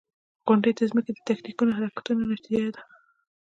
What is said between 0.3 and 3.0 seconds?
•غونډۍ د ځمکې د تکتونیکي حرکتونو نتیجه ده.